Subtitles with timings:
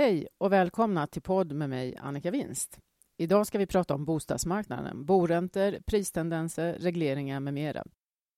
[0.00, 2.78] Hej och välkomna till podd med mig Annika Winst.
[3.16, 7.84] Idag ska vi prata om bostadsmarknaden, boräntor, pristendenser, regleringar med mera.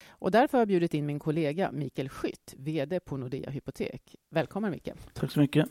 [0.09, 4.17] Och därför har jag bjudit in min kollega Mikael Skytt, VD på Nordea Hypotek.
[4.31, 4.97] Välkommen Mikael.
[5.15, 5.69] Tack så mycket.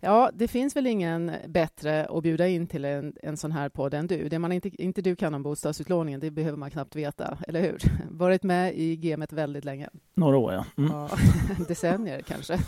[0.00, 3.94] Ja, det finns väl ingen bättre att bjuda in till en, en sån här podd
[3.94, 4.28] än du.
[4.28, 7.78] Det man inte, inte du kan om bostadsutlåningen, det behöver man knappt veta, eller hur?
[8.10, 9.88] Varit med i gamet väldigt länge.
[10.14, 10.64] Några år, ja.
[10.76, 10.92] Mm.
[10.92, 11.10] ja
[11.68, 12.58] decennier kanske.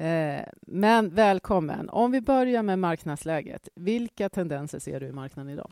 [0.00, 1.88] Eh, men välkommen.
[1.88, 3.68] Om vi börjar med marknadsläget.
[3.74, 5.70] Vilka tendenser ser du i marknaden idag?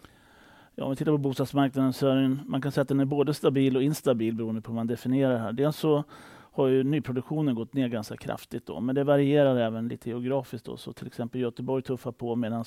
[0.75, 3.05] Ja, om vi tittar på bostadsmarknaden så är den, man kan säga att den är
[3.05, 5.53] både stabil och instabil beroende på hur man definierar det här.
[5.53, 6.05] Dels så
[6.53, 10.77] har ju nyproduktionen gått ner ganska kraftigt då, men det varierar även lite geografiskt då.
[10.77, 12.65] Så till exempel Göteborg tuffar på medan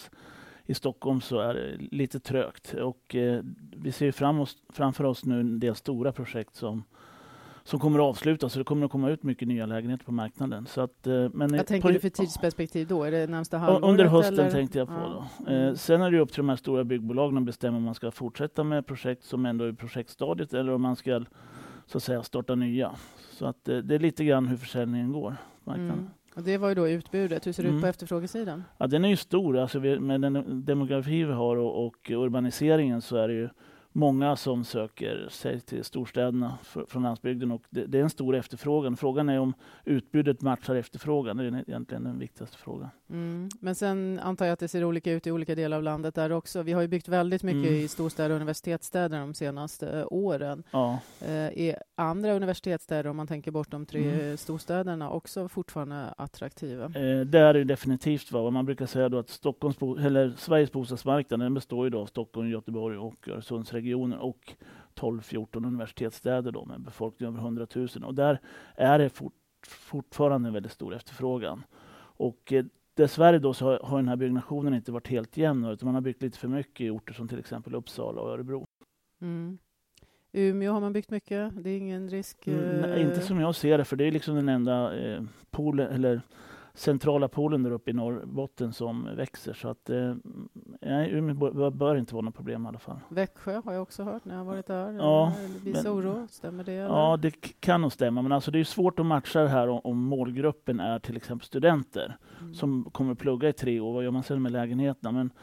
[0.66, 3.44] i Stockholm så är det lite trögt och eh,
[3.78, 6.84] vi ser fram oss, framför oss nu en del stora projekt som
[7.70, 8.54] som kommer att avslutas.
[8.54, 10.66] Så det kommer att komma ut mycket nya lägenheter på marknaden.
[10.66, 13.03] Så att, eh, men Vad tänker på, du för tidsperspektiv då?
[13.03, 13.84] Är det närmsta halvåret?
[13.84, 14.52] Under hösten eller?
[14.52, 14.94] tänkte jag på.
[14.94, 15.28] Ja.
[15.45, 15.52] Då.
[15.52, 18.12] Eh, sen är det upp till de här stora byggbolagen att bestämma om man ska
[18.12, 21.23] fortsätta med projekt som ändå är i projektstadiet eller om man ska
[21.86, 22.92] så att säga starta nya.
[23.31, 25.36] Så att eh, det är lite grann hur försäljningen går.
[25.67, 26.09] Mm.
[26.36, 27.47] Och det var ju då utbudet.
[27.47, 27.78] Hur ser det mm.
[27.78, 27.90] ut på mm.
[27.90, 28.64] efterfrågesidan?
[28.78, 29.58] Ja, den är ju stor.
[29.58, 33.50] Alltså vi, med den demografi vi har och, och urbaniseringen så är det ju
[33.92, 38.36] många som söker sig till storstäderna för, från landsbygden och det, det, är en stor
[38.36, 38.98] efterfrågan.
[38.98, 39.54] Frågan är om
[39.86, 41.38] utbudet matchar efterfrågan.
[41.38, 42.90] Det är egentligen den viktigaste frågan.
[43.09, 43.50] Mm.
[43.59, 46.31] Men sen antar jag att det ser olika ut i olika delar av landet där
[46.31, 46.62] också.
[46.62, 47.80] Vi har ju byggt väldigt mycket mm.
[47.80, 50.64] i storstäder och universitetsstäder de senaste åren.
[50.72, 51.00] Ja.
[51.22, 54.38] Eh, är andra universitetsstäder, om man tänker bort de tre mm.
[54.38, 56.86] storstäderna, också fortfarande attraktiva?
[56.86, 58.31] Eh, det är det definitivt.
[58.31, 58.50] Va?
[58.50, 62.98] Man brukar säga då att Stockholms eller Sveriges bostadsmarknad den består ju av Stockholm, Göteborg
[62.98, 63.78] och Öresundsregionen
[64.19, 64.55] och
[64.95, 67.88] 12-14 universitetsstäder då, med befolkning över 100 000.
[68.03, 68.39] Och där
[68.75, 69.33] är det fort,
[69.67, 71.63] fortfarande en väldigt stor efterfrågan.
[72.17, 75.88] Och eh, dessvärre då så har, har den här byggnationen inte varit helt jämn utan
[75.88, 78.66] man har byggt lite för mycket i orter som till exempel Uppsala och Örebro.
[79.22, 79.57] Mm.
[80.31, 82.47] Umeå har man byggt mycket, det är ingen risk?
[82.47, 85.91] Mm, nej, inte som jag ser det, för det är liksom den enda eh, poolen,
[85.91, 86.22] eller
[86.79, 89.53] centrala polen där uppe i Norrbotten som växer.
[89.53, 90.16] Så att eh,
[90.81, 93.00] Umeå bör inte vara något problem i alla fall.
[93.09, 94.91] Växjö har jag också hört när jag varit där.
[94.91, 96.73] Ja, Viss oro, stämmer det?
[96.73, 96.95] Eller?
[96.95, 98.22] Ja, det kan nog stämma.
[98.22, 101.45] Men alltså det är svårt att matcha det här om, om målgruppen är till exempel
[101.45, 102.53] studenter mm.
[102.53, 103.94] som kommer att plugga i tre år.
[103.94, 105.12] Vad gör man sen med lägenheterna?
[105.12, 105.34] Men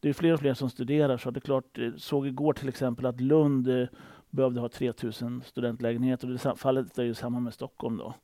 [0.00, 1.16] det är fler och fler som studerar.
[1.16, 3.88] Så det är klart, eh, såg igår till exempel att Lund eh,
[4.30, 6.28] behövde ha 3000 studentlägenheter.
[6.28, 7.96] Det fallet är ju samma med Stockholm.
[7.96, 8.14] då.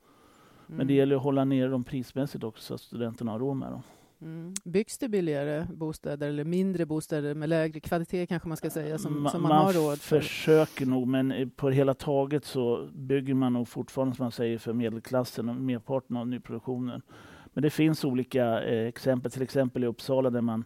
[0.69, 0.97] Men det mm.
[0.97, 3.83] gäller att hålla ner dem prismässigt också så att studenterna har råd med dem.
[4.23, 4.55] Mm.
[4.65, 9.23] Byggs det billigare bostäder eller mindre bostäder med lägre kvalitet kanske man ska säga som,
[9.23, 10.21] Ma som man, man har råd för?
[10.21, 14.59] försöker nog men på det hela taget så bygger man nog fortfarande som man säger
[14.59, 17.03] för medelklassen och merparten av nyproduktionen.
[17.45, 20.65] Men det finns olika eh, exempel, till exempel i Uppsala där man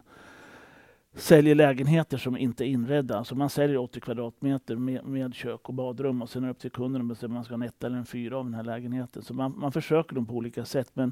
[1.15, 3.17] säljer lägenheter som inte är inredda.
[3.17, 6.59] Alltså man säljer 80 kvadratmeter med, med kök och badrum och sen är det upp
[6.59, 8.53] till kunden att bestämma om man ska ha en etta eller en fyra av den
[8.53, 9.21] här lägenheten.
[9.21, 10.91] Så man, man försöker dem på olika sätt.
[10.93, 11.11] Men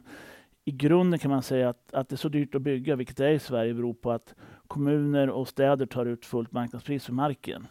[0.66, 3.26] i grunden kan man säga att, att det är så dyrt att bygga, vilket det
[3.26, 4.36] är i Sverige, beror på att
[4.68, 7.68] kommuner och städer tar ut fullt marknadspris för marken.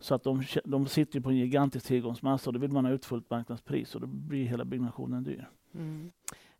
[0.00, 3.04] Så att de, de sitter på en gigantisk tillgångsmassa och då vill man ha ut
[3.04, 5.48] fullt marknadspris och då blir hela byggnationen dyr.
[5.74, 6.10] Mm.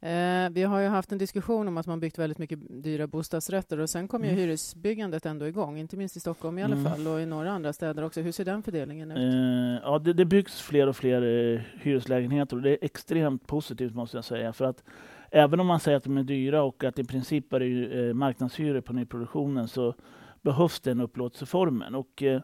[0.00, 3.78] Eh, vi har ju haft en diskussion om att man byggt väldigt mycket dyra bostadsrätter
[3.78, 4.34] och sen kom mm.
[4.34, 6.92] ju hyresbyggandet ändå igång, inte minst i Stockholm i alla mm.
[6.92, 8.20] fall och i några andra städer också.
[8.20, 9.18] Hur ser den fördelningen ut?
[9.18, 13.94] Eh, ja, det, det, byggs fler och fler eh, hyreslägenheter och det är extremt positivt
[13.94, 14.52] måste jag säga.
[14.52, 14.84] För att
[15.30, 18.08] även om man säger att de är dyra och att i princip är det ju,
[18.08, 19.94] eh, marknadshyror på nyproduktionen så
[20.42, 21.94] behövs den upplåtelseformen.
[21.94, 22.40] Och, eh,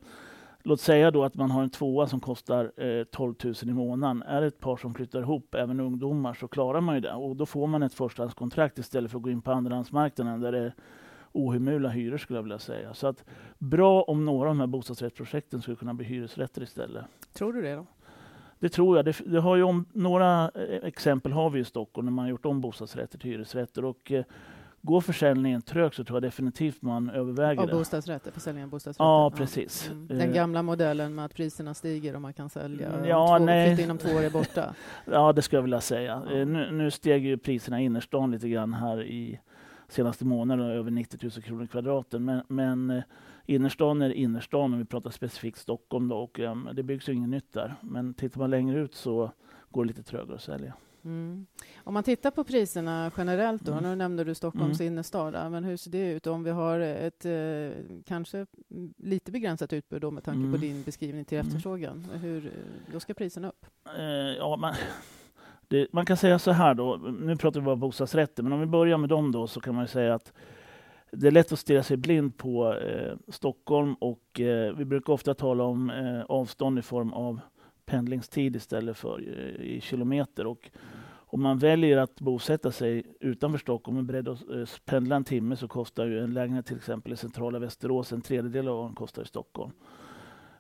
[0.66, 4.22] Låt säga då att man har en tvåa som kostar eh, 12 000 i månaden.
[4.22, 7.12] Är det ett par som flyttar ihop, även ungdomar, så klarar man ju det.
[7.12, 10.58] Och då får man ett förstahandskontrakt istället för att gå in på andrahandsmarknaden där det
[10.58, 10.74] är
[11.32, 12.94] ohemula hyror skulle jag vilja säga.
[12.94, 13.24] Så att
[13.58, 17.04] bra om några av de här bostadsrättsprojekten skulle kunna bli hyresrätter istället.
[17.32, 17.86] Tror du det då?
[18.58, 19.04] Det tror jag.
[19.04, 22.30] Det, det har ju om, några eh, exempel har vi i Stockholm när man har
[22.30, 23.84] gjort om bostadsrätter till hyresrätter.
[23.84, 24.24] Och, eh,
[24.86, 27.72] Går försäljningen trögt så tror jag definitivt man överväger av det.
[27.72, 29.04] bostadsrätter, försäljningen av bostadsrätter?
[29.04, 29.88] Ja, precis.
[29.90, 30.06] Mm.
[30.06, 30.34] Den eh.
[30.34, 33.82] gamla modellen med att priserna stiger och man kan sälja mm, ja, två, nej.
[33.82, 34.74] inom två år är borta?
[35.04, 36.22] ja, det skulle jag vilja säga.
[36.30, 36.44] Ja.
[36.44, 39.40] Nu, nu steg ju priserna i innerstan lite grann här i
[39.88, 42.24] senaste månaden, över 90 000 kronor kvadraten.
[42.24, 43.02] Men, men eh,
[43.46, 47.28] innerstan är innerstan om vi pratar specifikt Stockholm då, och um, det byggs ju inget
[47.28, 47.74] nytt där.
[47.80, 49.30] Men tittar man längre ut så
[49.70, 50.74] går det lite trögare att sälja.
[51.04, 51.46] Mm.
[51.76, 53.84] Om man tittar på priserna generellt, då, mm.
[53.84, 54.92] nu nämnde du Stockholms mm.
[54.92, 58.46] innerstad, men hur ser det ut om vi har ett eh, kanske
[58.96, 60.52] lite begränsat utbud då, med tanke mm.
[60.52, 61.46] på din beskrivning till mm.
[61.46, 62.06] efterfrågan?
[62.22, 62.52] Hur,
[62.92, 63.66] då ska priserna upp?
[63.98, 64.04] Eh,
[64.38, 64.74] ja, man,
[65.68, 68.66] Det, man kan säga så här då, nu pratar vi bara bostadsrätter, men om vi
[68.66, 70.32] börjar med dem då så kan man säga att
[71.10, 75.34] det är lätt att stirra sig blind på eh, Stockholm och eh, vi brukar ofta
[75.34, 77.40] tala om eh, avstånd i form av
[77.86, 80.46] pendlingstid istället för eh, i kilometer.
[80.46, 80.70] Och
[81.34, 85.24] om man väljer att bosätta sig utanför Stockholm och är beredd att eh, pendla en
[85.24, 88.86] timme så kostar ju en lägenhet till exempel i centrala Västerås en tredjedel av vad
[88.86, 89.72] den kostar i Stockholm.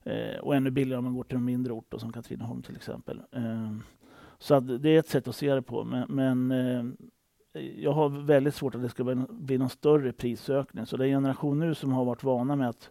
[0.02, 3.22] Eh, och ännu billigare om man går till en mindre ort som Katrineholm till exempel.
[3.32, 3.72] Eh,
[4.38, 5.84] så det är ett sätt att se det på.
[5.84, 6.96] Men, men
[7.76, 10.86] jag har väldigt svårt att det ska bli någon större prisökning.
[10.86, 12.90] Så det är generation nu som har varit vana med att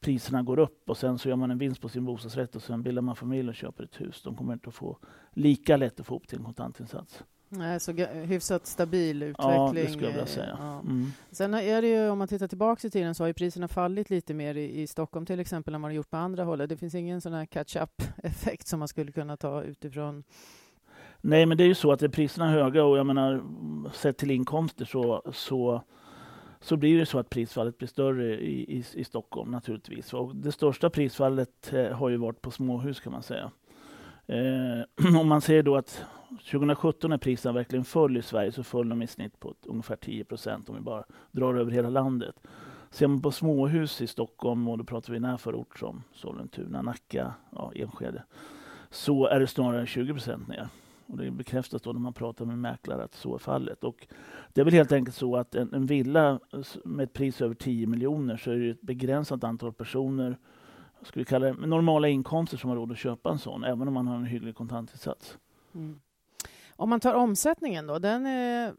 [0.00, 2.82] priserna går upp och sen så gör man en vinst på sin bostadsrätt och sen
[2.82, 4.22] bildar man familj och köper ett hus.
[4.22, 4.98] De kommer inte att få
[5.32, 7.24] lika lätt att få upp till en kontantinsats.
[7.48, 9.54] Nej, så hyfsat stabil utveckling.
[9.54, 10.56] Ja, det skulle jag vilja säga.
[10.60, 10.80] Ja.
[10.80, 11.06] Mm.
[11.30, 14.10] Sen är det ju, om man tittar tillbaka i tiden, så har ju priserna fallit
[14.10, 16.58] lite mer i, i Stockholm till exempel än vad de har gjort på andra håll.
[16.58, 20.24] Det finns ingen sån här catch-up-effekt som man skulle kunna ta utifrån
[21.20, 23.42] Nej, men det är ju så att är priserna höga och jag menar
[23.92, 25.82] sett till inkomster så, så,
[26.60, 30.14] så blir det så att prisfallet blir större i, i, i Stockholm naturligtvis.
[30.14, 33.50] Och det största prisfallet eh, har ju varit på småhus kan man säga.
[34.26, 36.04] Eh, om man ser då att
[36.50, 40.24] 2017 när priserna verkligen föll i Sverige så föll de i snitt på ungefär 10
[40.24, 42.34] procent om vi bara drar över hela landet.
[42.90, 47.72] Ser man på småhus i Stockholm, och då pratar vi närförort som Sollentuna, Nacka, ja,
[47.74, 48.22] Enskede,
[48.90, 50.68] så är det snarare 20 procent ner.
[51.08, 53.84] Och det bekräftas då när man pratar med mäklare att så är fallet.
[53.84, 54.06] Och
[54.52, 56.40] det är väl helt enkelt så att en, en villa
[56.84, 60.36] med ett pris över 10 miljoner så är det ett begränsat antal personer
[61.14, 63.94] vi kalla det, med normala inkomster som har råd att köpa en sån, även om
[63.94, 65.38] man har en hygglig kontantinsats.
[65.74, 66.00] Mm.
[66.76, 68.74] Om man tar omsättningen då, den är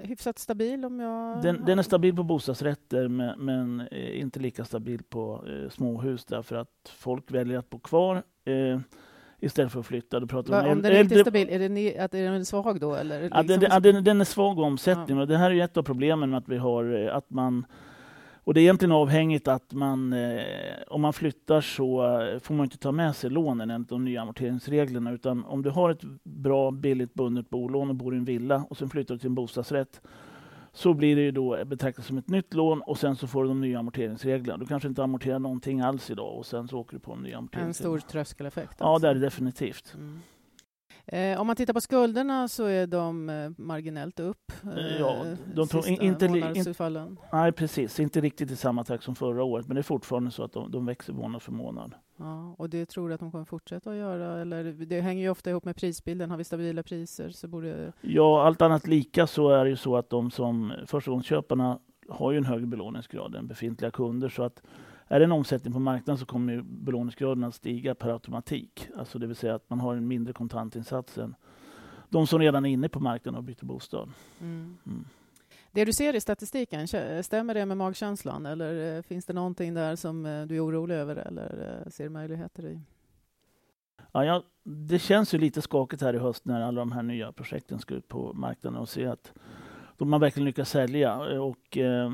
[0.00, 0.84] hyfsat stabil?
[0.84, 1.42] om jag...
[1.42, 6.56] Den, den är stabil på bostadsrätter men, men inte lika stabil på eh, småhus därför
[6.56, 8.22] att folk väljer att bo kvar.
[8.44, 8.80] Eh,
[9.42, 10.20] istället för att flytta.
[10.20, 12.80] Då pratar Va, om, om den är inte stabil, är den, att är den svag
[12.80, 12.94] då?
[12.94, 13.46] Eller liksom...
[13.46, 15.22] den, den, den, är svag omsättning ja.
[15.22, 17.66] och det här är ett av problemen med att vi har eh, att man
[18.44, 20.42] och det är egentligen avhängigt att man, eh,
[20.86, 24.22] om man flyttar så eh, får man inte ta med sig lånen enligt de nya
[24.22, 25.12] amorteringsreglerna.
[25.12, 28.76] Utan om du har ett bra, billigt bundet bolån och bor i en villa och
[28.76, 30.00] sen flyttar du till en bostadsrätt
[30.72, 33.48] så blir det ju då betraktat som ett nytt lån och sen så får du
[33.48, 34.58] de nya amorteringsreglerna.
[34.58, 37.38] Du kanske inte amorterar någonting alls idag och sen så åker du på de nya
[37.38, 37.94] amorteringsreglerna.
[37.94, 38.76] En stor tröskeleffekt.
[38.78, 39.94] Ja, det är det definitivt.
[39.94, 40.20] Mm.
[41.06, 44.52] Eh, om man tittar på skulderna så är de eh, marginellt upp.
[44.76, 48.00] Eh, ja, de tog inte, in, Nej, precis.
[48.00, 50.70] Inte riktigt i samma takt som förra året, men det är fortfarande så att de,
[50.70, 51.94] de växer månad för månad.
[52.16, 54.40] Ja, och det tror du att de kommer fortsätta att göra?
[54.40, 56.30] Eller det hänger ju ofta ihop med prisbilden.
[56.30, 57.92] Har vi stabila priser så borde...
[58.00, 61.78] Ja, allt annat lika så är det ju så att de som förstagångsköparna
[62.08, 64.28] har ju en högre belåningsgrad än befintliga kunder.
[64.28, 64.62] Så att
[65.12, 68.88] är det en omsättning på marknaden så kommer ju belåningsgraden att stiga per automatik.
[68.96, 71.34] Alltså det vill säga att man har en mindre kontantinsats än
[72.08, 74.08] de som redan är inne på marknaden och byter bostad.
[74.40, 74.76] Mm.
[74.86, 75.04] Mm.
[75.72, 76.88] Det du ser i statistiken,
[77.22, 80.94] stämmer det med magkänslan eller eh, finns det någonting där som eh, du är orolig
[80.94, 82.80] över eller eh, ser möjligheter i?
[84.12, 87.32] Ja, ja, det känns ju lite skakigt här i höst när alla de här nya
[87.32, 89.32] projekten ska ut på marknaden och se att
[89.96, 91.40] de har verkligen lyckats sälja.
[91.40, 92.12] Och, eh,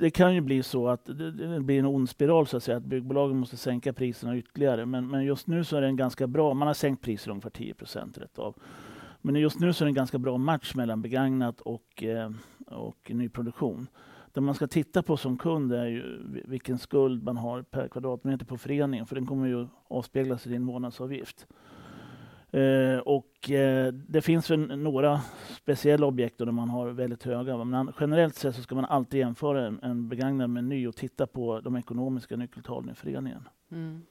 [0.00, 2.84] det kan ju bli så att det, blir en ond spiral så att säga, att
[2.84, 4.86] byggbolagen måste sänka priserna ytterligare.
[4.86, 7.50] Men, men just nu så är det en ganska bra, man har sänkt priser ungefär
[7.50, 8.54] 10 procent rätt av.
[9.20, 12.30] Men just nu så är det en ganska bra match mellan begagnat och, eh,
[12.66, 13.86] och nyproduktion.
[14.32, 18.46] Det man ska titta på som kund är ju vilken skuld man har per kvadratmeter
[18.46, 21.46] på föreningen, för den kommer ju avspeglas i din månadsavgift.
[22.50, 25.20] Eh, och eh, det finns väl några
[25.68, 29.66] speciella objekt där man har väldigt höga, men generellt sett så ska man alltid jämföra
[29.66, 33.48] en, en begagnad med en ny och titta på de ekonomiska nyckeltalen i föreningen.
[33.70, 34.02] Mm.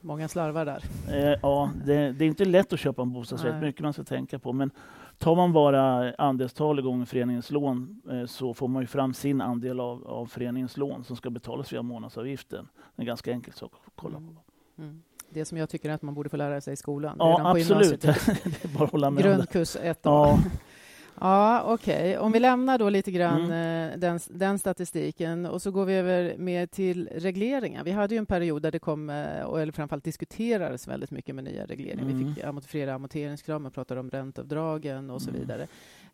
[0.00, 0.84] Många slarvar där.
[1.08, 3.62] Eh, ja, det, det, är inte lätt att köpa en bostadsrätt, Nej.
[3.62, 4.52] mycket man ska tänka på.
[4.52, 4.70] Men
[5.18, 9.80] tar man bara andelstal gånger föreningens lån eh, så får man ju fram sin andel
[9.80, 12.68] av, av föreningens lån som ska betalas via månadsavgiften.
[12.74, 14.22] Det är en ganska enkel sak att kolla på.
[14.22, 14.90] Mm.
[14.90, 17.16] mm det som jag tycker att man borde få lära sig i skolan.
[17.18, 18.00] Ja, absolut.
[18.00, 20.38] det är bara att hålla med Grundkurs 1 ja.
[21.20, 21.96] ja, okej.
[21.96, 22.16] Okay.
[22.16, 23.92] Om vi lämnar då lite grann mm.
[23.92, 27.84] Eh, den, den, statistiken och så går vi över mer till regleringar.
[27.84, 31.44] Vi hade ju en period där det kom, eh, eller framförallt diskuterades väldigt mycket med
[31.44, 32.02] nya regleringar.
[32.02, 32.18] Mm.
[32.18, 35.40] Vi fick flera amorteringskrav, man pratade om ränteavdragen och så mm.
[35.40, 35.66] vidare.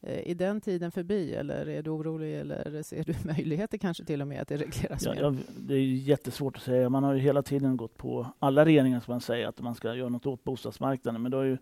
[0.07, 4.21] Eh, är den tiden förbi eller är du orolig eller ser du möjligheter kanske till
[4.21, 5.39] och med att det regleras ja, mer?
[5.59, 6.89] Det är jättesvårt att säga.
[6.89, 9.95] Man har ju hela tiden gått på alla regeringar som man säger att man ska
[9.95, 11.23] göra något åt bostadsmarknaden.
[11.23, 11.59] Men det har ju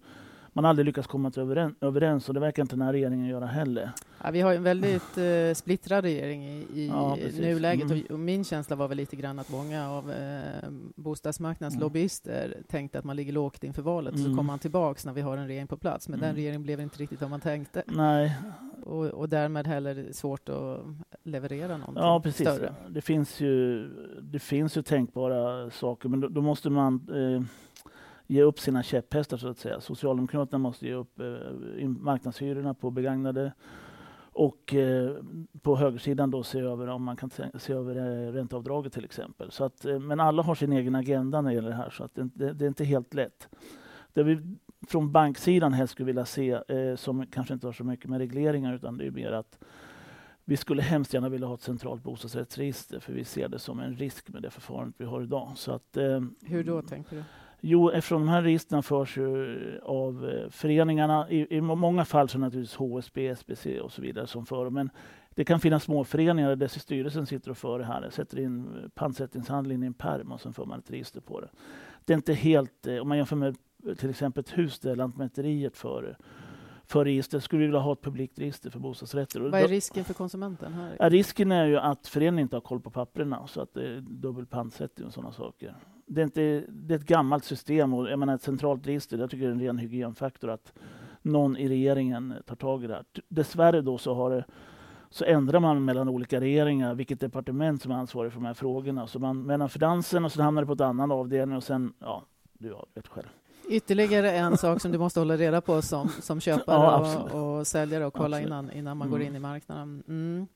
[0.53, 3.91] man aldrig lyckats komma överens, överens och det verkar inte den här regeringen göra heller.
[4.25, 8.03] Ja, vi har en väldigt eh, splittrad regering i, i ja, nuläget mm.
[8.05, 11.83] och, och, min känsla var väl lite grann att många av eh, bostadsmarknadens mm.
[11.83, 14.25] lobbyister tänkte att man ligger lågt inför valet mm.
[14.25, 16.09] så kommer man tillbaks när vi har en regering på plats.
[16.09, 16.29] Men mm.
[16.29, 17.83] den regeringen blev inte riktigt vad man tänkte.
[17.87, 18.37] Nej.
[18.83, 20.81] Och, och därmed heller svårt att
[21.23, 22.49] leverera någonting ja, precis.
[22.49, 22.75] större.
[22.89, 23.89] Det finns ju,
[24.21, 27.43] det finns ju tänkbara saker, men då, då måste man eh,
[28.27, 29.81] ge upp sina käpphästar så att säga.
[29.81, 33.53] Socialdemokraterna måste ge upp eh, marknadshyrorna på begagnade
[34.33, 35.17] och eh,
[35.63, 39.51] på högersidan då se över om man kan se över eh, ränteavdraget till exempel.
[39.51, 42.05] Så att, eh, men alla har sin egen agenda när det gäller det här så
[42.05, 43.49] att det, det, det är inte helt lätt.
[44.13, 44.57] Det vi
[44.89, 48.75] från banksidan helst skulle vilja se, eh, som kanske inte har så mycket med regleringar
[48.75, 49.59] utan det är mer att
[50.45, 53.97] vi skulle hemskt gärna vilja ha ett centralt bostadsrättsregister för vi ser det som en
[53.97, 55.53] risk med det förfarandet vi har idag.
[55.55, 57.23] Så att, eh, Hur då tänker du?
[57.65, 59.19] Jo, eftersom de här registren förs
[59.83, 61.31] av eh, föreningarna.
[61.31, 64.71] I, I, många fall så är det naturligtvis HSB, SBC och så vidare som för
[64.71, 64.91] Men
[65.31, 68.11] det kan finnas småföreningar där styrelsen sitter och för det här.
[68.11, 71.49] Sätter in pantsättningshandlingen i en perm och sen får man ett register på det.
[72.05, 73.57] Det är inte helt, eh, om man jämför med
[73.99, 76.17] till exempel ett hus där Lantmäteriet för
[76.87, 77.41] för register.
[77.41, 79.41] Skulle vi vilja ha ett publikt register för bostadsrätter.
[79.41, 80.73] Vad är risken för konsumenten?
[80.73, 80.97] här?
[80.99, 84.01] Ja, risken är ju att föreningen inte har koll på papperna så att det är
[84.01, 85.75] dubbel pantsättning och sådana saker
[86.07, 89.31] det är, inte, det är ett gammalt system och jag menar ett centralt register, jag
[89.31, 90.73] tycker det är en ren hygienfaktor att
[91.23, 93.05] någon i regeringen tar tag i det här.
[93.29, 94.45] Dessvärre då så har det
[95.11, 99.07] så ändrar man mellan olika regeringar vilket departement som är ansvarig för de här frågorna.
[99.07, 102.23] Så man mellan finansen och så hamnar det på en annan avdelning och sen, ja,
[102.53, 103.27] du vet själv.
[103.69, 107.67] Ytterligare en sak som du måste hålla reda på som, som köpare ja, och, och,
[107.67, 109.19] säljare och kolla innan, innan man mm.
[109.19, 110.03] går in i marknaden.
[110.09, 110.47] Mm.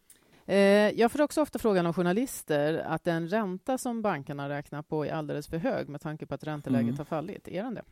[0.47, 0.57] Eh,
[1.01, 5.13] jag får också ofta frågan av journalister att den ränta som bankerna räknar på är
[5.13, 6.99] alldeles för hög med tanke på att ränteläget mm.
[6.99, 7.49] har fallit.
[7.49, 7.83] Är den det?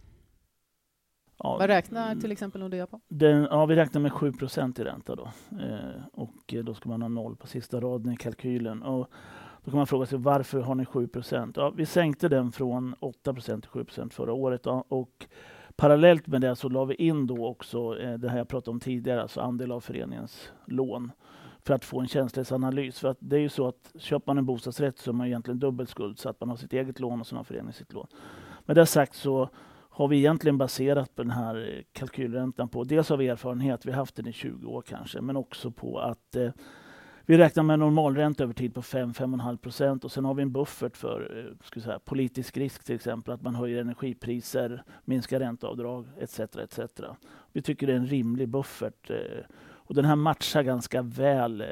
[1.39, 3.01] Ja, Vad räknar till exempel Nordea på?
[3.09, 5.31] Den, ja, vi räknar med 7% i ränta då.
[5.51, 8.83] Eh, och då ska man ha noll på sista raden i kalkylen.
[8.83, 9.11] Och
[9.65, 11.09] då kan man fråga sig varför har ni 7
[11.55, 14.67] ja, Vi sänkte den från 8% till 7% förra året.
[14.89, 15.27] Och
[15.77, 18.81] parallellt med det så la vi in då också eh, det här jag pratade om
[18.81, 21.13] tidigare, alltså andel av föreningens lån
[21.67, 22.99] för att få en känslighetsanalys.
[22.99, 25.59] För att det är ju så att köper man en bostadsrätt så är man egentligen
[25.59, 26.41] dubbelt skuldsatt.
[26.41, 28.07] Man har sitt eget lån och så har föreningen sitt lån.
[28.65, 29.49] Med det sagt så
[29.91, 33.99] har vi egentligen baserat på den här eh, kalkylräntan på, dels av erfarenhet, vi har
[33.99, 36.51] haft den i 20 år kanske, men också på att eh,
[37.27, 40.97] vi räknar med normalränta över tid på 5-5,5 procent och sen har vi en buffert
[40.97, 46.41] för eh, ska säga, politisk risk till exempel, att man höjer energipriser, minskar ränteavdrag etc.
[46.41, 46.81] etc.
[47.53, 49.45] Vi tycker det är en rimlig buffert eh,
[49.87, 51.67] och den här matchar ganska väl eh,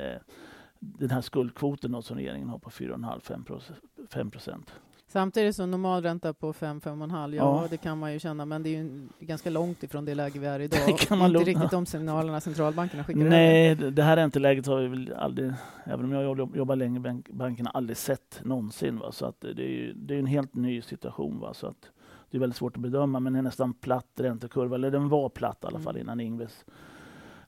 [0.79, 4.73] den här skuldkvoten som regeringen har på 4,5-5 procent.
[5.13, 8.83] Samtidigt som normalränta på 5-5,5, ja, ja, det kan man ju känna, men det är
[8.83, 10.81] ju ganska långt ifrån det läge vi är i idag.
[10.87, 13.91] Det kan man inte riktigt de signalerna centralbankerna skickar Nej, över.
[13.91, 15.53] det här ränteläget har vi väl aldrig,
[15.85, 18.99] även om jag jobbar länge i bankerna, aldrig sett någonsin.
[18.99, 19.13] Va?
[19.13, 21.41] Så att det är ju det är en helt ny situation.
[21.41, 21.55] Va?
[21.55, 21.91] Så att
[22.31, 25.29] det är väldigt svårt att bedöma, men det är nästan platt räntekurva, eller den var
[25.29, 26.07] platt i alla fall mm.
[26.07, 26.65] innan Ingves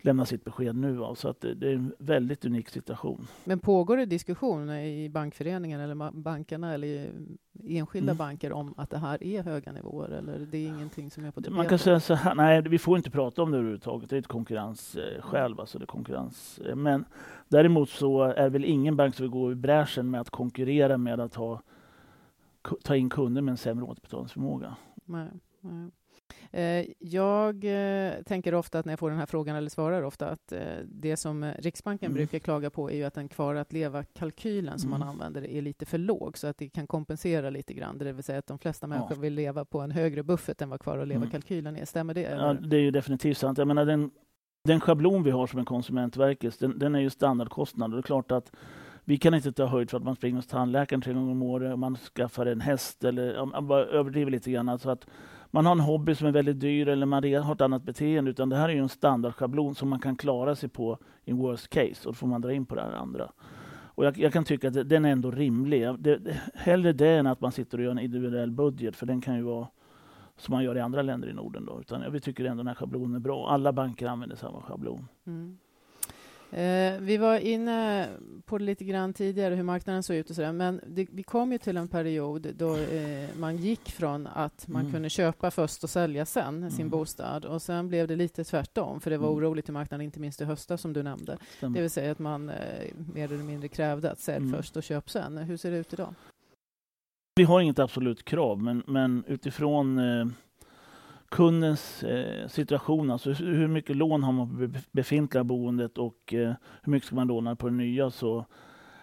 [0.04, 1.14] lämna sitt besked nu.
[1.16, 3.26] Så att det, det, är en väldigt unik situation.
[3.44, 8.18] Men pågår det diskussioner i bankföreningen eller bankerna eller i enskilda mm.
[8.18, 11.50] banker om att det här är höga nivåer eller det är ingenting som är på
[11.50, 14.10] Man kan säga så här, nej, vi får inte prata om det överhuvudtaget.
[14.10, 15.60] Det är ett konkurrensskäl.
[15.60, 16.60] Alltså det konkurrens.
[16.74, 17.04] Men
[17.48, 21.20] däremot så är väl ingen bank som vill gå i bräschen med att konkurrera med
[21.20, 21.62] att ha,
[22.82, 24.76] ta in kunder med en sämre återbetalningsförmåga.
[25.04, 25.28] Nej,
[25.60, 25.90] nej.
[26.50, 30.28] Eh, jag eh, tänker ofta att när jag får den här frågan, eller svarar ofta,
[30.28, 32.16] att eh, det som Riksbanken mm.
[32.16, 35.00] brukar klaga på är ju att den kvar att leva-kalkylen som mm.
[35.00, 37.98] man använder är lite för låg, så att det kan kompensera lite grann.
[37.98, 39.20] Det vill säga att de flesta människor ja.
[39.20, 41.84] vill leva på en högre buffert än vad kvar att leva-kalkylen är.
[41.84, 42.20] Stämmer det?
[42.20, 43.58] Ja, det är ju definitivt sant.
[43.58, 44.10] Jag menar, den,
[44.64, 47.90] den schablon vi har som en Konsumentverket, den, den är ju standardkostnad.
[47.90, 48.52] Och det är klart att
[49.04, 51.78] vi kan inte ta höjd för att man springer hos tandläkaren tre gånger om året,
[51.78, 54.68] man skaffar en häst eller man bara överdriver lite grann.
[54.68, 55.06] Alltså att
[55.54, 58.30] man har en hobby som är väldigt dyr eller man har ett annat beteende.
[58.30, 61.68] Utan det här är ju en standardschablon som man kan klara sig på i worst
[61.68, 62.08] case.
[62.08, 63.32] Och då får man dra in på det här andra.
[63.66, 65.82] Och jag, jag kan tycka att den är ändå rimlig.
[65.98, 68.96] Det, det, hellre det än att man sitter och gör en individuell budget.
[68.96, 69.68] För den kan ju vara
[70.36, 71.66] som man gör i andra länder i Norden.
[71.66, 71.80] Då.
[71.80, 73.48] Utan vi tycker ändå den här schablonen är bra.
[73.48, 75.08] Alla banker använder samma schablon.
[75.26, 75.58] Mm.
[76.54, 78.08] Eh, vi var inne
[78.44, 80.52] på det lite grann tidigare, hur marknaden såg ut och sådär.
[80.52, 84.80] Men det, vi kom ju till en period då eh, man gick från att man
[84.80, 84.92] mm.
[84.92, 86.70] kunde köpa först och sälja sen mm.
[86.70, 87.44] sin bostad.
[87.44, 89.38] Och sen blev det lite tvärtom, för det var mm.
[89.38, 91.38] oroligt i marknaden, inte minst i höstas som du nämnde.
[91.56, 91.74] Stämmer.
[91.74, 92.56] Det vill säga att man eh,
[93.14, 94.56] mer eller mindre krävde att sälj mm.
[94.56, 95.38] först och köp sen.
[95.38, 96.14] Hur ser det ut idag?
[97.36, 100.26] Vi har inget absolut krav, men, men utifrån eh,
[101.34, 106.90] kundens eh, situation, alltså hur mycket lån har man på befintliga boendet och eh, hur
[106.90, 108.44] mycket ska man låna på det nya, så,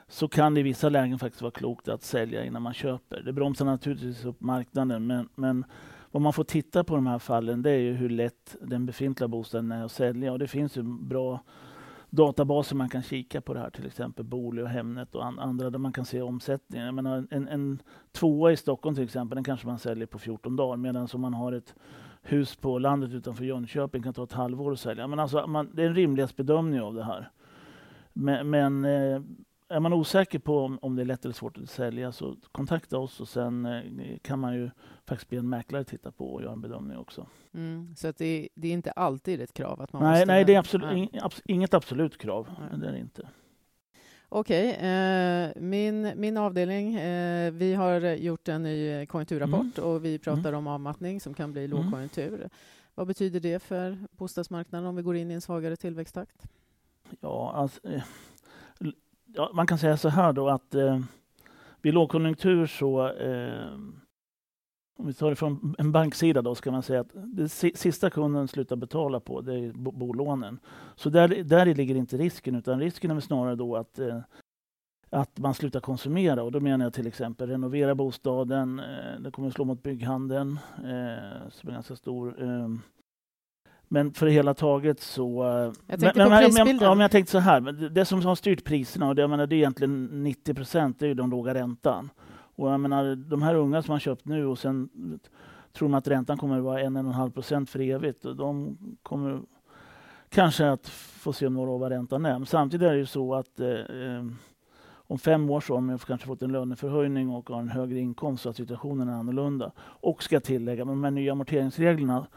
[0.07, 3.21] så kan det i vissa lägen faktiskt vara klokt att sälja innan man köper.
[3.21, 5.65] Det bromsar naturligtvis upp marknaden, men, men
[6.11, 8.85] vad man får titta på i de här fallen det är ju hur lätt den
[8.85, 10.31] befintliga bostaden är att sälja.
[10.31, 11.39] Och det finns ju bra
[12.09, 15.79] databaser man kan kika på det här, till exempel Booli och Hemnet och andra där
[15.79, 16.85] man kan se omsättningen.
[16.85, 20.55] Jag menar, en, en tvåa i Stockholm till exempel, den kanske man säljer på 14
[20.55, 21.75] dagar medan om man har ett
[22.21, 25.07] hus på landet utanför Jönköping kan ta ett halvår att sälja.
[25.07, 27.31] Men alltså, man, det är en rimlighetsbedömning av det här.
[28.13, 29.21] Men, men eh,
[29.71, 32.97] är man osäker på om, om, det är lätt eller svårt att sälja så kontakta
[32.97, 34.69] oss och sen eh, kan man ju
[35.05, 37.27] faktiskt be en mäklare titta på och göra en bedömning också.
[37.53, 39.81] Mm, så att det, det, är inte alltid ett krav?
[39.81, 40.25] att man Nej, måste...
[40.25, 41.31] nej det är absolut, nej.
[41.45, 42.49] inget absolut krav.
[42.59, 42.79] Nej.
[42.79, 43.27] Det är inte.
[44.33, 49.89] Okej, eh, min, min avdelning, eh, vi har gjort en ny konjunkturrapport mm.
[49.89, 50.55] och vi pratar mm.
[50.55, 51.77] om avmattning som kan bli mm.
[51.77, 52.33] lågkonjunktur.
[52.35, 52.49] Mm.
[52.95, 56.47] Vad betyder det för bostadsmarknaden om vi går in i en svagare tillväxttakt?
[57.19, 58.03] Ja, alltså, eh,
[59.25, 60.99] ja, man kan säga så här då att eh,
[61.81, 63.77] vid lågkonjunktur så eh,
[65.01, 68.47] om vi tar det från en banksida då ska man säga att det sista kunden
[68.47, 70.59] slutar betala på det är bolånen.
[70.95, 74.19] Så där, där ligger inte risken utan risken är snarare då att eh,
[75.09, 78.79] att man slutar konsumera och då menar jag till exempel renovera bostaden.
[78.79, 82.43] Eh, det kommer att slå mot bygghandeln eh, som är ganska stor.
[82.43, 82.69] Eh,
[83.87, 85.43] men för det hela taget så...
[85.87, 86.87] Jag tänkte men, på men, prisbilden.
[86.87, 89.47] Ja, men jag tänkte så här, det som har styrt priserna, och det, jag menar,
[89.47, 92.09] det är egentligen 90 procent, det är ju den låga räntan.
[92.61, 94.89] Och jag menar, de här unga som har köpt nu och sen
[95.73, 98.25] tror man att räntan kommer att vara 1,5 procent för evigt.
[98.25, 99.41] Och de kommer
[100.29, 102.33] kanske att få se om några år vad räntan är.
[102.39, 104.23] Men samtidigt är det ju så att eh, eh
[105.11, 108.43] om fem år så har man kanske fått en löneförhöjning och har en högre inkomst
[108.43, 109.71] så att situationen är annorlunda.
[109.79, 112.27] Och ska tillägga, med de här nya amorteringsreglerna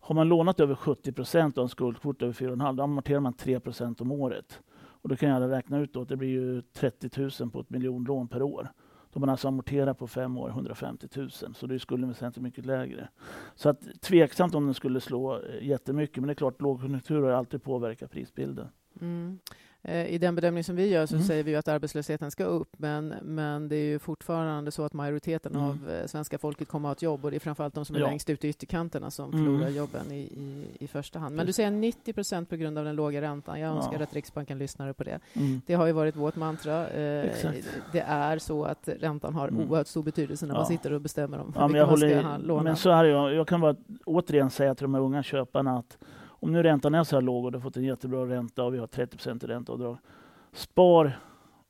[0.00, 3.60] har man lånat över 70 procent av en skuldkvot över 4,5 då amorterar man 3
[3.60, 4.60] procent om året.
[4.74, 7.70] Och då kan jag räkna ut då att det blir ju 30 000 på ett
[7.70, 8.70] miljonlån per år.
[9.12, 12.66] Då man alltså amorterar på fem år 150 000, så det är skulden väsentligt mycket
[12.66, 13.08] lägre.
[13.54, 17.30] Så att, tveksamt om den skulle slå eh, jättemycket, men det är klart lågkonjunktur har
[17.30, 18.68] alltid påverkat prisbilden.
[19.00, 19.38] Mm.
[19.82, 21.26] Eh, I den bedömning som vi gör så mm.
[21.26, 25.52] säger vi att arbetslösheten ska upp, men, men det är ju fortfarande så att majoriteten
[25.52, 25.64] mm.
[25.64, 27.96] av eh, svenska folket kommer att ha ett jobb och det är framförallt de som
[27.96, 28.06] är ja.
[28.06, 29.44] längst ut i ytterkanterna som mm.
[29.44, 31.36] förlorar jobben i, i, i, första hand.
[31.36, 33.60] Men du säger 90 procent på grund av den låga räntan.
[33.60, 34.02] Jag önskar ja.
[34.02, 35.20] att Riksbanken lyssnade på det.
[35.32, 35.60] Mm.
[35.66, 36.88] Det har ju varit vårt mantra.
[36.88, 37.30] Eh,
[37.92, 39.68] det är så att räntan har mm.
[39.68, 40.58] oerhört stor betydelse när ja.
[40.58, 42.62] man sitter och bestämmer om ja, vilka man ska låna.
[42.62, 45.98] Men så här, jag, jag kan bara återigen säga till de här unga köparna att
[46.40, 48.74] om nu räntan är så här låg och du har fått en jättebra ränta och
[48.74, 49.98] vi har 30 i ränteavdrag.
[50.52, 51.18] Spar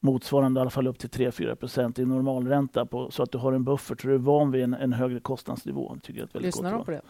[0.00, 3.64] motsvarande i alla fall upp till 3-4% i normalränta på, så att du har en
[3.64, 5.96] buffert så du är van vid en, en högre kostnadsnivå.
[6.02, 7.02] Tycker jag Lyssnar de på det?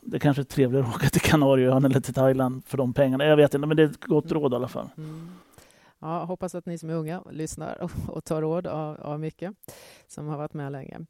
[0.00, 3.24] Det kanske är trevligare att åka till Kanarieöarna eller till Thailand för de pengarna.
[3.24, 4.42] Jag vet inte, men det är ett gott mm.
[4.42, 4.88] råd i alla fall.
[4.96, 5.30] Mm.
[5.98, 9.54] Ja, hoppas att ni som är unga lyssnar och, och tar råd av, av mycket
[10.12, 11.00] som har varit med länge.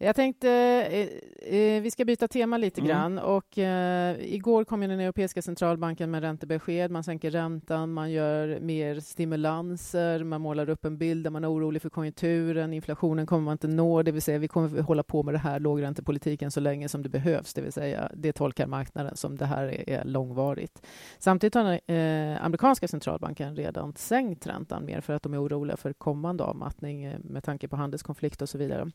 [0.00, 2.88] Jag tänkte, eh, eh, vi ska byta tema lite mm.
[2.88, 3.18] grann.
[3.18, 6.90] Och, eh, igår kom den Europeiska centralbanken med räntebesked.
[6.90, 11.52] Man sänker räntan, man gör mer stimulanser, man målar upp en bild där man är
[11.52, 12.72] orolig för konjunkturen.
[12.72, 15.60] Inflationen kommer man inte nå, det vill säga vi kommer hålla på med det här
[15.60, 19.90] lågräntepolitiken så länge som det behövs, det vill säga det tolkar marknaden som det här
[19.90, 20.82] är, långvarigt.
[21.18, 25.92] Samtidigt har eh, amerikanska centralbanken redan sänkt räntan mer för att de är oroliga för
[25.92, 28.90] kommande avmattning eh, med tanke på handelskonflikt och så vidare.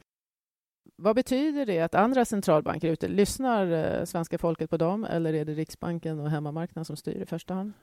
[0.96, 5.46] Vad betyder det att andra centralbanker ute, lyssnar eh, svenska folket på dem eller är
[5.46, 7.74] det Riksbanken och hemmamarknaden som styr i första hand?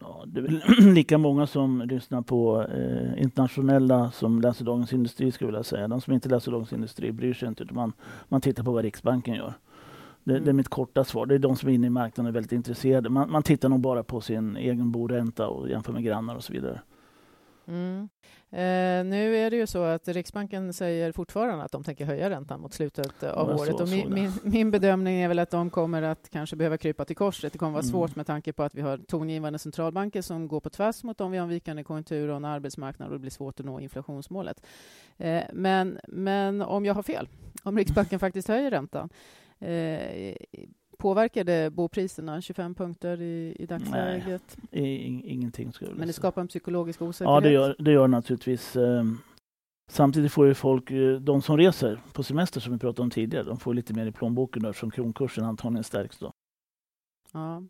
[0.00, 0.62] Ja, det är väl
[0.94, 5.88] lika många som lyssnar på eh, internationella som läser Dagens Industri skulle jag vilja säga.
[5.88, 7.92] De som inte läser Dagens Industri bryr sig inte utan man,
[8.28, 9.54] man tittar på vad Riksbanken gör.
[10.24, 10.44] Det, mm.
[10.44, 11.26] det, är mitt korta svar.
[11.26, 13.08] Det är de som är inne i marknaden och är väldigt intresserade.
[13.08, 16.52] Man, man tittar nog bara på sin egen boränta och jämför med grannar och så
[16.52, 16.80] vidare.
[17.68, 18.08] Mm.
[18.50, 22.60] Eh, nu är det ju så att Riksbanken säger fortfarande att de tänker höja räntan
[22.60, 23.80] mot slutet av ja, året.
[23.80, 27.16] och min, min, min, bedömning är väl att de kommer att kanske behöva krypa till
[27.16, 27.52] korset.
[27.52, 27.90] Det kommer vara mm.
[27.90, 31.30] svårt med tanke på att vi har tongivande centralbanker som går på tvärs mot om
[31.30, 34.62] vi har en vikande konjunktur och en arbetsmarknad och det blir svårt att nå inflationsmålet.
[35.18, 37.28] Eh, men, men om jag har fel,
[37.62, 39.08] om Riksbanken faktiskt höjer räntan
[39.58, 40.34] eh,
[41.02, 44.56] Påverkar det bopriserna 25 punkter i, i dagsläget?
[44.70, 45.72] Nej, ingenting.
[45.72, 47.34] Skulle Men det skapar en psykologisk osäkerhet?
[47.34, 48.76] Ja, det gör det gör naturligtvis.
[48.76, 49.18] Ehm,
[49.90, 53.44] samtidigt får ju folk, eh, de som reser på semester som vi pratade om tidigare,
[53.44, 56.32] de får lite mer i plånboken eftersom kronkursen antagligen stärks då.
[57.32, 57.62] Ja.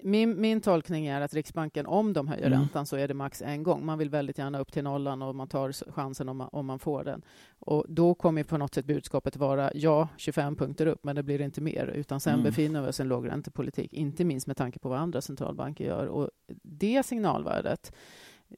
[0.00, 2.58] Min, min tolkning är att Riksbanken, om de höjer mm.
[2.58, 3.86] räntan, så är det max en gång.
[3.86, 6.78] Man vill väldigt gärna upp till nollan och man tar chansen om man, om man
[6.78, 7.22] får den.
[7.58, 11.40] Och då kommer på något sätt budskapet vara ja, 25 punkter upp, men det blir
[11.40, 12.44] inte mer, utan sen mm.
[12.44, 16.06] befinner vi oss i en lågräntepolitik, inte minst med tanke på vad andra centralbanker gör.
[16.06, 16.30] Och
[16.62, 17.92] det signalvärdet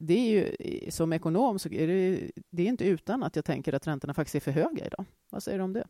[0.00, 3.72] det är ju, som ekonom så är det, det är inte utan att jag tänker
[3.72, 5.04] att räntorna faktiskt är för höga idag.
[5.30, 5.86] Vad säger du om det?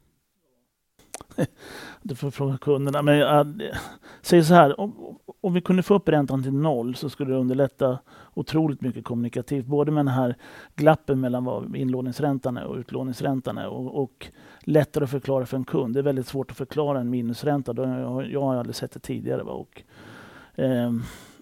[2.02, 3.02] Du får fråga kunderna.
[3.02, 3.62] Men jag
[4.22, 7.38] säger så här, om, om vi kunde få upp räntan till noll så skulle det
[7.38, 7.98] underlätta
[8.34, 9.66] otroligt mycket kommunikativt.
[9.66, 10.36] Både med den här
[10.76, 14.26] glappen mellan vad inlåningsräntan är och utlåningsräntan är och, och
[14.60, 15.94] lättare att förklara för en kund.
[15.94, 17.74] Det är väldigt svårt att förklara en minusränta.
[18.30, 19.42] Jag har aldrig sett det tidigare.
[19.42, 19.82] Och,
[20.54, 20.92] eh,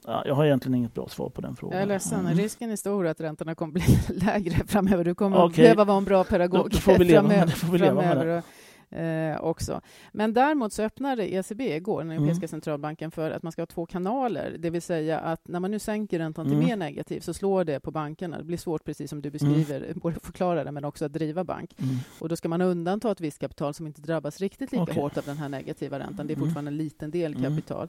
[0.07, 1.77] Ja, jag har egentligen inget bra svar på den frågan.
[1.77, 2.21] Jag är ledsen.
[2.21, 2.35] Mm.
[2.35, 5.05] Risken är stor att räntorna kommer bli lägre framöver.
[5.05, 5.63] Du kommer okay.
[5.63, 8.43] behöva vara en bra pedagog då, då framöver.
[8.91, 9.81] Eh, också.
[10.13, 12.49] Men däremot så öppnade ECB igår, den Europeiska mm.
[12.49, 14.57] centralbanken, för att man ska ha två kanaler.
[14.59, 16.67] Det vill säga att när man nu sänker räntan till mm.
[16.67, 18.39] mer negativ så slår det på bankerna.
[18.39, 19.99] Det blir svårt, precis som du beskriver, mm.
[20.03, 21.75] både att förklara det men också att driva bank.
[21.79, 21.97] Mm.
[22.19, 24.95] Och då ska man undanta ett visst kapital som inte drabbas riktigt lika okay.
[24.95, 26.27] hårt av den här negativa räntan.
[26.27, 26.47] Det är mm.
[26.49, 27.51] fortfarande en liten del mm.
[27.51, 27.89] kapital.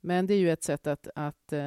[0.00, 1.60] Men det är ju ett sätt att, att uh,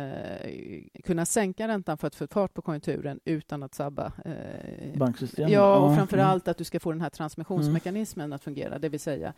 [1.03, 5.51] kunna sänka räntan för att få fart på konjunkturen utan att sabba uh, banksystemet.
[5.51, 8.99] Ja, och framför allt att du ska få den här transmissionsmekanismen att fungera det vill
[8.99, 9.33] säga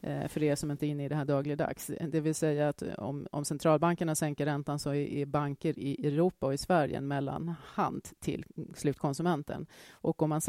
[0.00, 1.90] eh, för er som inte är inne i det här dagligdags.
[2.08, 6.54] Det vill säga att om, om centralbankerna sänker räntan så är, banker i Europa och
[6.54, 9.66] i Sverige en mellanhand till slutkonsumenten.
[9.90, 10.40] Och om man,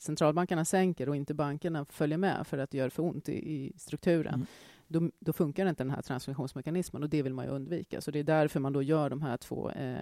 [0.00, 3.72] centralbankerna sänker och inte bankerna följer med för att det gör för ont i, i
[3.76, 4.46] strukturen mm.
[4.88, 8.00] Då, då, funkar inte den här transmissionsmekanismen och det vill man ju undvika.
[8.00, 9.96] Så det är därför man då gör de här två eh,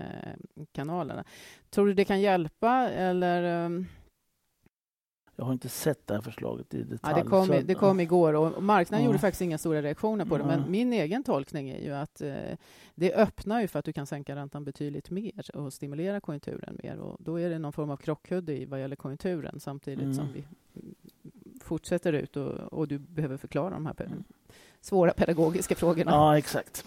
[0.73, 1.25] kanalerna.
[1.71, 3.65] Tror du det kan hjälpa eller?
[3.67, 3.87] Um
[5.37, 7.15] jag har inte sett det här förslaget i detalj.
[7.17, 9.07] Ja, det, kom, det kom igår och marknaden ja.
[9.07, 10.45] gjorde faktiskt inga stora reaktioner på det.
[10.45, 12.35] Men min egen tolkning är ju att eh,
[12.95, 16.99] det öppnar ju för att du kan sänka räntan betydligt mer och stimulera konjunkturen mer.
[16.99, 20.15] Och då är det någon form av krockkudde i vad gäller konjunkturen samtidigt mm.
[20.15, 20.45] som vi
[21.61, 24.25] fortsätter ut och, och, du behöver förklara de här mm.
[24.81, 26.11] svåra pedagogiska frågorna.
[26.11, 26.85] Ja, exakt.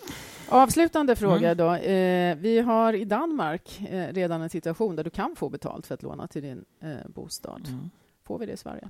[0.49, 1.57] Avslutande fråga mm.
[1.57, 1.73] då.
[1.73, 5.93] Eh, vi har i Danmark eh, redan en situation där du kan få betalt för
[5.93, 7.67] att låna till din eh, bostad.
[7.67, 7.89] Mm.
[8.27, 8.89] Får vi det i Sverige?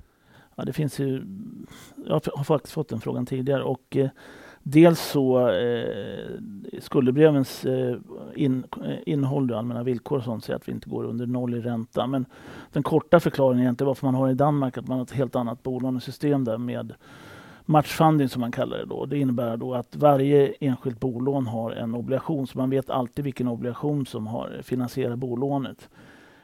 [0.56, 1.24] Ja, det finns ju,
[2.06, 3.62] jag har faktiskt fått den frågan tidigare.
[3.62, 4.08] Och, eh,
[4.62, 6.30] dels så eh,
[6.80, 7.96] skuldebrevens eh,
[8.34, 11.54] in, eh, innehåll och allmänna villkor och sånt säger att vi inte går under noll
[11.54, 12.06] i ränta.
[12.06, 12.26] Men
[12.72, 15.36] den korta förklaringen är egentligen varför man har i Danmark att man har ett helt
[15.36, 16.94] annat bolånesystem där med
[17.64, 19.06] matchfunding som man kallar det då.
[19.06, 23.48] Det innebär då att varje enskilt bolån har en obligation så man vet alltid vilken
[23.48, 25.88] obligation som har eh, finansierat bolånet.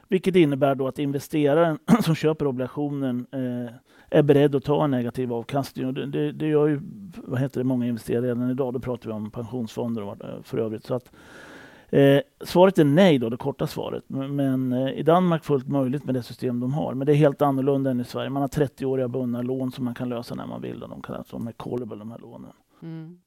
[0.07, 3.73] Vilket innebär då att investeraren som köper obligationen eh,
[4.09, 5.85] är beredd att ta en negativ avkastning.
[5.85, 6.79] Och det, det, det, gör ju
[7.15, 8.73] vad heter det, många investerare redan idag.
[8.73, 10.85] Då pratar vi om pensionsfonder och eh, för övrigt.
[10.85, 11.11] Så att,
[11.89, 14.03] eh, svaret är nej, då, det korta svaret.
[14.07, 16.93] Men, men eh, i Danmark fullt möjligt med det system de har.
[16.93, 18.29] Men det är helt annorlunda än i Sverige.
[18.29, 20.79] Man har 30-åriga bundna lån som man kan lösa när man vill.
[20.79, 22.51] De kallas de är callable, de här lånen.
[22.81, 23.19] Mm.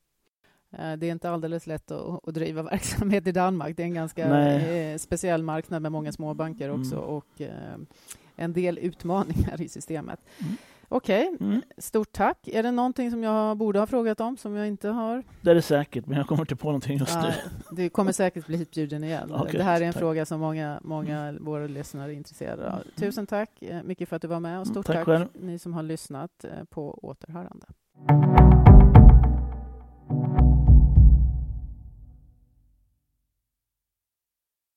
[0.73, 3.77] Eh, det är inte alldeles lätt att, att driva verksamhet i Danmark.
[3.77, 4.93] Det är en ganska Nej.
[4.93, 7.09] Eh, speciell marknad med många småbanker också mm.
[7.09, 7.79] och eh,
[8.37, 10.21] en del utmaningar i systemet.
[10.39, 10.57] Mm.
[10.91, 11.47] Okej, okay.
[11.47, 11.63] mm.
[11.79, 12.49] stort tack.
[12.49, 15.23] Är det någonting som jag borde ha frågat om som jag inte har?
[15.41, 17.33] Det är det säkert, men jag kommer inte på någonting just ja, nu.
[17.77, 19.35] Du kommer säkert bli hitbjuden igen.
[19.35, 20.01] Okay, det här är en tack.
[20.01, 21.45] fråga som många, många mm.
[21.45, 22.83] våra lyssnare är intresserade av.
[22.97, 25.83] Tusen tack mycket för att du var med och stort tack, tack ni som har
[25.83, 27.67] lyssnat på återhörande.